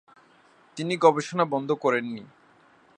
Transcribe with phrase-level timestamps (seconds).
[0.77, 2.23] তিনি গবেষণা বন্ধ করেন নি।